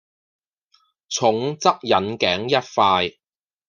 [1.09, 2.73] 重則引頸一
[3.11, 3.15] 快